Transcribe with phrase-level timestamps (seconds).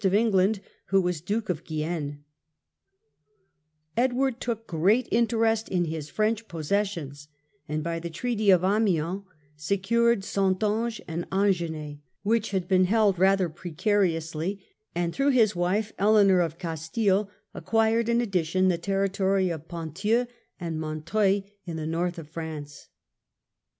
[0.03, 2.05] of England who was Duke of Guienne.
[2.23, 2.23] English
[3.95, 7.27] Edward took great interest in his French possessions, in France
[7.75, 9.21] and by the Treaty of Amiens
[9.55, 16.39] secured Saintonge and Agenais, which had been held rather precariously, and through his wife, Eleanor
[16.39, 20.25] of Castile, acquired in addition the territory of Ponthieu
[20.59, 22.87] and Montreuil in the North of France.